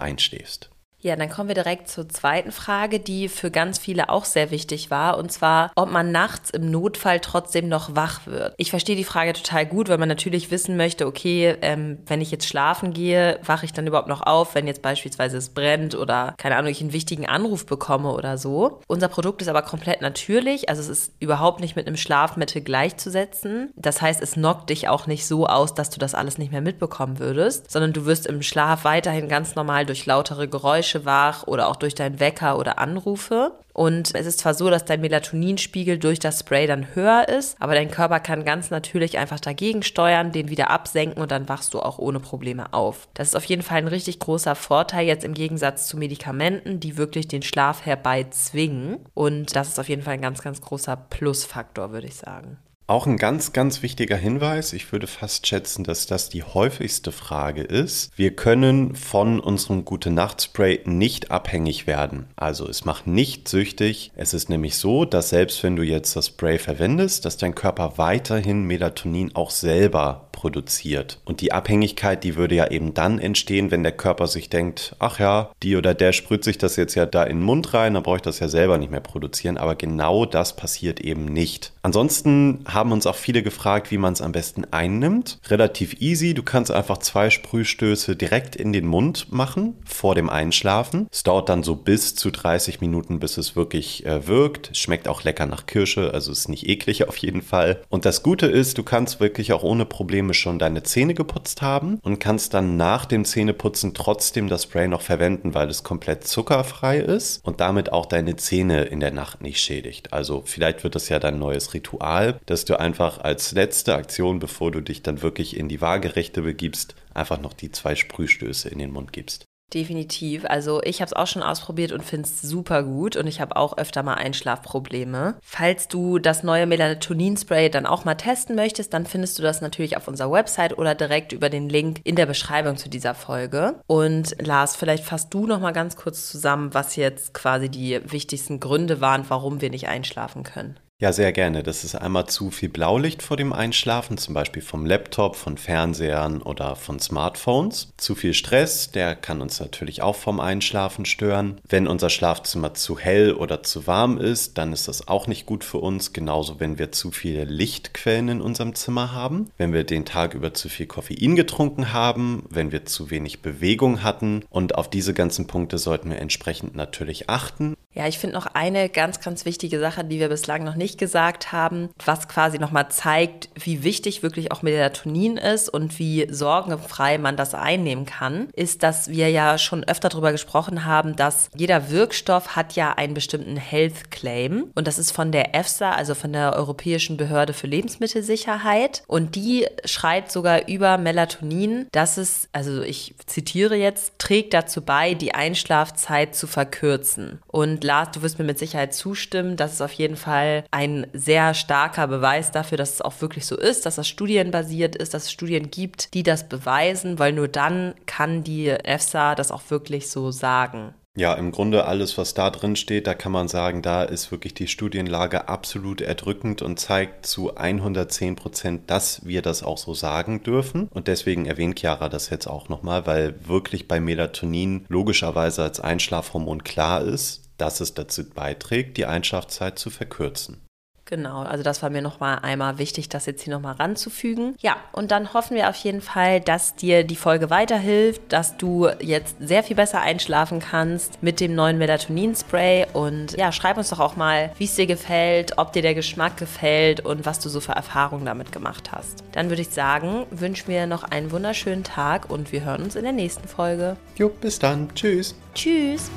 einschläfst. 0.00 0.70
Ja, 1.06 1.14
dann 1.14 1.30
kommen 1.30 1.46
wir 1.46 1.54
direkt 1.54 1.88
zur 1.88 2.08
zweiten 2.08 2.50
Frage, 2.50 2.98
die 2.98 3.28
für 3.28 3.52
ganz 3.52 3.78
viele 3.78 4.08
auch 4.08 4.24
sehr 4.24 4.50
wichtig 4.50 4.90
war, 4.90 5.18
und 5.18 5.30
zwar, 5.30 5.70
ob 5.76 5.88
man 5.88 6.10
nachts 6.10 6.50
im 6.50 6.68
Notfall 6.72 7.20
trotzdem 7.20 7.68
noch 7.68 7.94
wach 7.94 8.26
wird. 8.26 8.54
Ich 8.56 8.70
verstehe 8.70 8.96
die 8.96 9.04
Frage 9.04 9.32
total 9.32 9.66
gut, 9.66 9.88
weil 9.88 9.98
man 9.98 10.08
natürlich 10.08 10.50
wissen 10.50 10.76
möchte, 10.76 11.06
okay, 11.06 11.54
ähm, 11.62 11.98
wenn 12.06 12.20
ich 12.20 12.32
jetzt 12.32 12.48
schlafen 12.48 12.92
gehe, 12.92 13.38
wache 13.44 13.66
ich 13.66 13.72
dann 13.72 13.86
überhaupt 13.86 14.08
noch 14.08 14.22
auf, 14.26 14.56
wenn 14.56 14.66
jetzt 14.66 14.82
beispielsweise 14.82 15.36
es 15.36 15.50
brennt 15.50 15.94
oder 15.94 16.34
keine 16.38 16.56
Ahnung, 16.56 16.72
ich 16.72 16.80
einen 16.80 16.92
wichtigen 16.92 17.28
Anruf 17.28 17.66
bekomme 17.66 18.12
oder 18.12 18.36
so. 18.36 18.80
Unser 18.88 19.06
Produkt 19.06 19.42
ist 19.42 19.48
aber 19.48 19.62
komplett 19.62 20.00
natürlich, 20.00 20.68
also 20.68 20.82
es 20.82 20.88
ist 20.88 21.12
überhaupt 21.20 21.60
nicht 21.60 21.76
mit 21.76 21.86
einem 21.86 21.96
Schlafmittel 21.96 22.62
gleichzusetzen. 22.62 23.70
Das 23.76 24.02
heißt, 24.02 24.20
es 24.20 24.32
knockt 24.32 24.70
dich 24.70 24.88
auch 24.88 25.06
nicht 25.06 25.24
so 25.24 25.46
aus, 25.46 25.72
dass 25.72 25.88
du 25.88 26.00
das 26.00 26.16
alles 26.16 26.36
nicht 26.36 26.50
mehr 26.50 26.62
mitbekommen 26.62 27.20
würdest, 27.20 27.70
sondern 27.70 27.92
du 27.92 28.06
wirst 28.06 28.26
im 28.26 28.42
Schlaf 28.42 28.82
weiterhin 28.82 29.28
ganz 29.28 29.54
normal 29.54 29.86
durch 29.86 30.04
lautere 30.04 30.48
Geräusche 30.48 30.95
Geräusche 30.96 31.04
wach 31.04 31.46
oder 31.46 31.68
auch 31.68 31.76
durch 31.76 31.94
deinen 31.94 32.20
Wecker 32.20 32.58
oder 32.58 32.78
Anrufe. 32.78 33.52
Und 33.72 34.14
es 34.14 34.26
ist 34.26 34.38
zwar 34.38 34.54
so, 34.54 34.70
dass 34.70 34.86
dein 34.86 35.02
Melatoninspiegel 35.02 35.98
durch 35.98 36.18
das 36.18 36.40
Spray 36.40 36.66
dann 36.66 36.94
höher 36.94 37.28
ist, 37.28 37.60
aber 37.60 37.74
dein 37.74 37.90
Körper 37.90 38.20
kann 38.20 38.44
ganz 38.44 38.70
natürlich 38.70 39.18
einfach 39.18 39.38
dagegen 39.38 39.82
steuern, 39.82 40.32
den 40.32 40.48
wieder 40.48 40.70
absenken 40.70 41.20
und 41.20 41.30
dann 41.30 41.48
wachst 41.48 41.74
du 41.74 41.80
auch 41.80 41.98
ohne 41.98 42.18
Probleme 42.18 42.72
auf. 42.72 43.08
Das 43.12 43.28
ist 43.28 43.34
auf 43.34 43.44
jeden 43.44 43.62
Fall 43.62 43.78
ein 43.78 43.88
richtig 43.88 44.18
großer 44.18 44.54
Vorteil 44.54 45.06
jetzt 45.06 45.24
im 45.24 45.34
Gegensatz 45.34 45.88
zu 45.88 45.98
Medikamenten, 45.98 46.80
die 46.80 46.96
wirklich 46.96 47.28
den 47.28 47.42
Schlaf 47.42 47.84
herbeizwingen. 47.84 48.98
Und 49.12 49.54
das 49.54 49.68
ist 49.68 49.78
auf 49.78 49.90
jeden 49.90 50.02
Fall 50.02 50.14
ein 50.14 50.22
ganz, 50.22 50.42
ganz 50.42 50.62
großer 50.62 50.96
Plusfaktor, 50.96 51.92
würde 51.92 52.06
ich 52.06 52.16
sagen. 52.16 52.56
Auch 52.88 53.08
ein 53.08 53.16
ganz, 53.16 53.52
ganz 53.52 53.82
wichtiger 53.82 54.16
Hinweis. 54.16 54.72
Ich 54.72 54.92
würde 54.92 55.08
fast 55.08 55.44
schätzen, 55.44 55.82
dass 55.82 56.06
das 56.06 56.28
die 56.28 56.44
häufigste 56.44 57.10
Frage 57.10 57.62
ist. 57.62 58.12
Wir 58.14 58.36
können 58.36 58.94
von 58.94 59.40
unserem 59.40 59.84
Gute-Nacht-Spray 59.84 60.82
nicht 60.84 61.32
abhängig 61.32 61.88
werden. 61.88 62.26
Also 62.36 62.68
es 62.68 62.84
macht 62.84 63.08
nicht 63.08 63.48
süchtig. 63.48 64.12
Es 64.14 64.34
ist 64.34 64.48
nämlich 64.50 64.76
so, 64.76 65.04
dass 65.04 65.30
selbst 65.30 65.64
wenn 65.64 65.74
du 65.74 65.82
jetzt 65.82 66.14
das 66.14 66.28
Spray 66.28 66.58
verwendest, 66.58 67.24
dass 67.24 67.36
dein 67.36 67.56
Körper 67.56 67.98
weiterhin 67.98 68.62
Melatonin 68.62 69.34
auch 69.34 69.50
selber 69.50 70.25
produziert. 70.36 71.18
Und 71.24 71.40
die 71.40 71.50
Abhängigkeit, 71.50 72.22
die 72.22 72.36
würde 72.36 72.54
ja 72.54 72.70
eben 72.70 72.94
dann 72.94 73.18
entstehen, 73.18 73.72
wenn 73.72 73.82
der 73.82 73.90
Körper 73.90 74.28
sich 74.28 74.48
denkt, 74.48 74.94
ach 75.00 75.18
ja, 75.18 75.50
die 75.64 75.74
oder 75.74 75.94
der 75.94 76.12
sprüht 76.12 76.44
sich 76.44 76.58
das 76.58 76.76
jetzt 76.76 76.94
ja 76.94 77.06
da 77.06 77.24
in 77.24 77.38
den 77.38 77.44
Mund 77.44 77.74
rein, 77.74 77.94
dann 77.94 78.04
brauche 78.04 78.16
ich 78.16 78.22
das 78.22 78.38
ja 78.38 78.46
selber 78.46 78.78
nicht 78.78 78.92
mehr 78.92 79.00
produzieren. 79.00 79.56
Aber 79.56 79.74
genau 79.74 80.24
das 80.26 80.54
passiert 80.54 81.00
eben 81.00 81.24
nicht. 81.24 81.72
Ansonsten 81.82 82.64
haben 82.68 82.92
uns 82.92 83.06
auch 83.06 83.16
viele 83.16 83.42
gefragt, 83.42 83.90
wie 83.90 83.98
man 83.98 84.12
es 84.12 84.20
am 84.20 84.32
besten 84.32 84.64
einnimmt. 84.70 85.38
Relativ 85.48 86.00
easy. 86.00 86.34
Du 86.34 86.42
kannst 86.42 86.70
einfach 86.70 86.98
zwei 86.98 87.30
Sprühstöße 87.30 88.14
direkt 88.14 88.56
in 88.56 88.72
den 88.72 88.86
Mund 88.86 89.32
machen 89.32 89.74
vor 89.84 90.14
dem 90.14 90.28
Einschlafen. 90.28 91.08
Es 91.10 91.22
dauert 91.22 91.48
dann 91.48 91.62
so 91.62 91.76
bis 91.76 92.14
zu 92.14 92.30
30 92.30 92.80
Minuten, 92.80 93.18
bis 93.18 93.38
es 93.38 93.56
wirklich 93.56 94.04
äh, 94.04 94.26
wirkt. 94.26 94.70
Es 94.72 94.78
schmeckt 94.78 95.08
auch 95.08 95.24
lecker 95.24 95.46
nach 95.46 95.66
Kirsche, 95.66 96.12
also 96.12 96.30
ist 96.32 96.48
nicht 96.48 96.68
eklig 96.68 97.08
auf 97.08 97.16
jeden 97.16 97.42
Fall. 97.42 97.82
Und 97.88 98.04
das 98.04 98.22
Gute 98.22 98.46
ist, 98.46 98.76
du 98.78 98.82
kannst 98.82 99.20
wirklich 99.20 99.52
auch 99.52 99.62
ohne 99.62 99.86
Probleme 99.86 100.25
Probleme 100.26 100.34
schon 100.34 100.58
deine 100.58 100.82
Zähne 100.82 101.14
geputzt 101.14 101.62
haben 101.62 102.00
und 102.02 102.18
kannst 102.18 102.52
dann 102.52 102.76
nach 102.76 103.04
dem 103.04 103.24
Zähneputzen 103.24 103.94
trotzdem 103.94 104.48
das 104.48 104.64
Spray 104.64 104.88
noch 104.88 105.02
verwenden, 105.02 105.54
weil 105.54 105.68
es 105.68 105.84
komplett 105.84 106.26
zuckerfrei 106.26 106.98
ist 106.98 107.44
und 107.44 107.60
damit 107.60 107.92
auch 107.92 108.06
deine 108.06 108.34
Zähne 108.36 108.84
in 108.84 108.98
der 108.98 109.12
Nacht 109.12 109.40
nicht 109.40 109.60
schädigt. 109.60 110.12
Also 110.12 110.42
vielleicht 110.44 110.82
wird 110.82 110.96
das 110.96 111.08
ja 111.08 111.20
dein 111.20 111.38
neues 111.38 111.74
Ritual, 111.74 112.40
dass 112.46 112.64
du 112.64 112.78
einfach 112.78 113.20
als 113.20 113.52
letzte 113.52 113.94
Aktion, 113.94 114.40
bevor 114.40 114.72
du 114.72 114.80
dich 114.80 115.02
dann 115.02 115.22
wirklich 115.22 115.56
in 115.56 115.68
die 115.68 115.80
Waagerechte 115.80 116.42
begibst, 116.42 116.96
einfach 117.14 117.40
noch 117.40 117.52
die 117.52 117.70
zwei 117.70 117.94
Sprühstöße 117.94 118.68
in 118.68 118.78
den 118.80 118.90
Mund 118.90 119.12
gibst. 119.12 119.44
Definitiv. 119.74 120.44
Also 120.44 120.80
ich 120.84 121.00
habe 121.00 121.06
es 121.06 121.12
auch 121.12 121.26
schon 121.26 121.42
ausprobiert 121.42 121.90
und 121.90 122.04
finde 122.04 122.28
es 122.28 122.40
super 122.40 122.84
gut 122.84 123.16
und 123.16 123.26
ich 123.26 123.40
habe 123.40 123.56
auch 123.56 123.76
öfter 123.76 124.04
mal 124.04 124.14
Einschlafprobleme. 124.14 125.38
Falls 125.42 125.88
du 125.88 126.20
das 126.20 126.44
neue 126.44 126.66
Melatonin-Spray 126.66 127.68
dann 127.68 127.84
auch 127.84 128.04
mal 128.04 128.14
testen 128.14 128.54
möchtest, 128.54 128.94
dann 128.94 129.06
findest 129.06 129.38
du 129.38 129.42
das 129.42 129.60
natürlich 129.60 129.96
auf 129.96 130.06
unserer 130.06 130.30
Website 130.30 130.78
oder 130.78 130.94
direkt 130.94 131.32
über 131.32 131.48
den 131.50 131.68
Link 131.68 132.00
in 132.04 132.14
der 132.14 132.26
Beschreibung 132.26 132.76
zu 132.76 132.88
dieser 132.88 133.14
Folge. 133.14 133.80
Und 133.88 134.36
Lars, 134.40 134.76
vielleicht 134.76 135.04
fasst 135.04 135.34
du 135.34 135.46
noch 135.46 135.58
mal 135.58 135.72
ganz 135.72 135.96
kurz 135.96 136.30
zusammen, 136.30 136.72
was 136.72 136.94
jetzt 136.94 137.34
quasi 137.34 137.68
die 137.68 138.00
wichtigsten 138.04 138.60
Gründe 138.60 139.00
waren, 139.00 139.24
warum 139.28 139.60
wir 139.60 139.70
nicht 139.70 139.88
einschlafen 139.88 140.44
können. 140.44 140.78
Ja, 140.98 141.12
sehr 141.12 141.30
gerne. 141.32 141.62
Das 141.62 141.84
ist 141.84 141.94
einmal 141.94 142.24
zu 142.24 142.50
viel 142.50 142.70
Blaulicht 142.70 143.22
vor 143.22 143.36
dem 143.36 143.52
Einschlafen, 143.52 144.16
zum 144.16 144.32
Beispiel 144.32 144.62
vom 144.62 144.86
Laptop, 144.86 145.36
von 145.36 145.58
Fernsehern 145.58 146.40
oder 146.40 146.74
von 146.74 146.98
Smartphones. 146.98 147.92
Zu 147.98 148.14
viel 148.14 148.32
Stress, 148.32 148.92
der 148.92 149.14
kann 149.14 149.42
uns 149.42 149.60
natürlich 149.60 150.00
auch 150.00 150.16
vom 150.16 150.40
Einschlafen 150.40 151.04
stören. 151.04 151.60
Wenn 151.68 151.86
unser 151.86 152.08
Schlafzimmer 152.08 152.72
zu 152.72 152.98
hell 152.98 153.34
oder 153.34 153.62
zu 153.62 153.86
warm 153.86 154.16
ist, 154.16 154.56
dann 154.56 154.72
ist 154.72 154.88
das 154.88 155.06
auch 155.06 155.26
nicht 155.26 155.44
gut 155.44 155.64
für 155.64 155.76
uns. 155.76 156.14
Genauso, 156.14 156.60
wenn 156.60 156.78
wir 156.78 156.92
zu 156.92 157.10
viele 157.10 157.44
Lichtquellen 157.44 158.30
in 158.30 158.40
unserem 158.40 158.74
Zimmer 158.74 159.12
haben. 159.12 159.50
Wenn 159.58 159.74
wir 159.74 159.84
den 159.84 160.06
Tag 160.06 160.32
über 160.32 160.54
zu 160.54 160.70
viel 160.70 160.86
Koffein 160.86 161.36
getrunken 161.36 161.92
haben, 161.92 162.44
wenn 162.48 162.72
wir 162.72 162.86
zu 162.86 163.10
wenig 163.10 163.42
Bewegung 163.42 164.02
hatten. 164.02 164.46
Und 164.48 164.76
auf 164.76 164.88
diese 164.88 165.12
ganzen 165.12 165.46
Punkte 165.46 165.76
sollten 165.76 166.08
wir 166.08 166.20
entsprechend 166.20 166.74
natürlich 166.74 167.28
achten. 167.28 167.76
Ja, 167.96 168.06
ich 168.06 168.18
finde 168.18 168.36
noch 168.36 168.44
eine 168.46 168.90
ganz, 168.90 169.20
ganz 169.20 169.46
wichtige 169.46 169.80
Sache, 169.80 170.04
die 170.04 170.20
wir 170.20 170.28
bislang 170.28 170.64
noch 170.64 170.74
nicht 170.74 170.98
gesagt 170.98 171.50
haben, 171.50 171.88
was 172.04 172.28
quasi 172.28 172.58
nochmal 172.58 172.90
zeigt, 172.90 173.48
wie 173.54 173.84
wichtig 173.84 174.22
wirklich 174.22 174.52
auch 174.52 174.60
Melatonin 174.60 175.38
ist 175.38 175.70
und 175.70 175.98
wie 175.98 176.26
sorgenfrei 176.30 177.16
man 177.16 177.38
das 177.38 177.54
einnehmen 177.54 178.04
kann, 178.04 178.50
ist, 178.54 178.82
dass 178.82 179.08
wir 179.08 179.30
ja 179.30 179.56
schon 179.56 179.82
öfter 179.82 180.10
darüber 180.10 180.30
gesprochen 180.30 180.84
haben, 180.84 181.16
dass 181.16 181.48
jeder 181.56 181.90
Wirkstoff 181.90 182.54
hat 182.54 182.74
ja 182.74 182.92
einen 182.92 183.14
bestimmten 183.14 183.56
Health 183.56 184.10
Claim 184.10 184.70
und 184.74 184.86
das 184.86 184.98
ist 184.98 185.12
von 185.12 185.32
der 185.32 185.54
EFSA, 185.54 185.92
also 185.92 186.14
von 186.14 186.34
der 186.34 186.52
Europäischen 186.52 187.16
Behörde 187.16 187.54
für 187.54 187.66
Lebensmittelsicherheit 187.66 189.04
und 189.06 189.36
die 189.36 189.66
schreibt 189.86 190.30
sogar 190.30 190.68
über 190.68 190.98
Melatonin, 190.98 191.86
dass 191.92 192.18
es, 192.18 192.50
also 192.52 192.82
ich 192.82 193.14
zitiere 193.24 193.76
jetzt, 193.76 194.18
trägt 194.18 194.52
dazu 194.52 194.82
bei, 194.82 195.14
die 195.14 195.34
Einschlafzeit 195.34 196.34
zu 196.34 196.46
verkürzen. 196.46 197.40
Und 197.46 197.85
Lars, 197.86 198.10
du 198.12 198.22
wirst 198.22 198.38
mir 198.38 198.44
mit 198.44 198.58
Sicherheit 198.58 198.92
zustimmen, 198.92 199.56
das 199.56 199.72
ist 199.72 199.80
auf 199.80 199.92
jeden 199.92 200.16
Fall 200.16 200.64
ein 200.70 201.06
sehr 201.12 201.54
starker 201.54 202.06
Beweis 202.08 202.50
dafür, 202.50 202.76
dass 202.76 202.94
es 202.94 203.00
auch 203.00 203.20
wirklich 203.20 203.46
so 203.46 203.56
ist, 203.56 203.86
dass 203.86 203.96
das 203.96 204.08
studienbasiert 204.08 204.96
ist, 204.96 205.14
dass 205.14 205.24
es 205.24 205.32
Studien 205.32 205.70
gibt, 205.70 206.12
die 206.12 206.22
das 206.22 206.48
beweisen, 206.48 207.18
weil 207.18 207.32
nur 207.32 207.48
dann 207.48 207.94
kann 208.06 208.44
die 208.44 208.68
EFSA 208.68 209.34
das 209.34 209.50
auch 209.50 209.62
wirklich 209.70 210.10
so 210.10 210.30
sagen. 210.30 210.94
Ja, 211.18 211.32
im 211.32 211.50
Grunde 211.50 211.86
alles, 211.86 212.18
was 212.18 212.34
da 212.34 212.50
drin 212.50 212.76
steht, 212.76 213.06
da 213.06 213.14
kann 213.14 213.32
man 213.32 213.48
sagen, 213.48 213.80
da 213.80 214.02
ist 214.02 214.30
wirklich 214.30 214.52
die 214.52 214.68
Studienlage 214.68 215.48
absolut 215.48 216.02
erdrückend 216.02 216.60
und 216.60 216.78
zeigt 216.78 217.24
zu 217.24 217.56
110 217.56 218.36
Prozent, 218.36 218.90
dass 218.90 219.24
wir 219.24 219.40
das 219.40 219.62
auch 219.62 219.78
so 219.78 219.94
sagen 219.94 220.42
dürfen. 220.42 220.88
Und 220.88 221.08
deswegen 221.08 221.46
erwähnt 221.46 221.78
Chiara 221.80 222.10
das 222.10 222.28
jetzt 222.28 222.46
auch 222.46 222.68
nochmal, 222.68 223.06
weil 223.06 223.34
wirklich 223.48 223.88
bei 223.88 223.98
Melatonin 223.98 224.84
logischerweise 224.88 225.62
als 225.62 225.80
Einschlafhormon 225.80 226.64
klar 226.64 227.00
ist, 227.00 227.45
dass 227.58 227.80
es 227.80 227.94
dazu 227.94 228.28
beiträgt, 228.28 228.96
die 228.96 229.06
Einschlafzeit 229.06 229.78
zu 229.78 229.90
verkürzen. 229.90 230.60
Genau, 231.06 231.42
also 231.42 231.62
das 231.62 231.82
war 231.82 231.90
mir 231.90 232.02
nochmal 232.02 232.40
einmal 232.42 232.78
wichtig, 232.78 233.08
das 233.08 233.26
jetzt 233.26 233.42
hier 233.42 233.54
nochmal 233.54 233.74
ranzufügen. 233.74 234.56
Ja, 234.58 234.76
und 234.90 235.12
dann 235.12 235.32
hoffen 235.32 235.56
wir 235.56 235.68
auf 235.68 235.76
jeden 235.76 236.00
Fall, 236.00 236.40
dass 236.40 236.74
dir 236.74 237.04
die 237.04 237.14
Folge 237.14 237.48
weiterhilft, 237.48 238.20
dass 238.30 238.56
du 238.56 238.88
jetzt 239.00 239.36
sehr 239.38 239.62
viel 239.62 239.76
besser 239.76 240.00
einschlafen 240.00 240.58
kannst 240.58 241.22
mit 241.22 241.38
dem 241.38 241.54
neuen 241.54 241.78
Melatonin-Spray. 241.78 242.86
Und 242.92 243.36
ja, 243.36 243.52
schreib 243.52 243.78
uns 243.78 243.90
doch 243.90 244.00
auch 244.00 244.16
mal, 244.16 244.50
wie 244.58 244.64
es 244.64 244.74
dir 244.74 244.86
gefällt, 244.86 245.58
ob 245.58 245.72
dir 245.72 245.82
der 245.82 245.94
Geschmack 245.94 246.36
gefällt 246.38 247.00
und 247.00 247.24
was 247.24 247.38
du 247.38 247.48
so 247.48 247.60
für 247.60 247.72
Erfahrungen 247.72 248.26
damit 248.26 248.50
gemacht 248.50 248.90
hast. 248.90 249.22
Dann 249.30 249.48
würde 249.48 249.62
ich 249.62 249.70
sagen, 249.70 250.26
wünsch 250.32 250.66
mir 250.66 250.88
noch 250.88 251.04
einen 251.04 251.30
wunderschönen 251.30 251.84
Tag 251.84 252.28
und 252.30 252.50
wir 252.50 252.64
hören 252.64 252.82
uns 252.82 252.96
in 252.96 253.04
der 253.04 253.12
nächsten 253.12 253.46
Folge. 253.46 253.96
Jo, 254.16 254.28
bis 254.28 254.58
dann. 254.58 254.92
Tschüss. 254.96 255.36
Tschüss. 255.54 256.10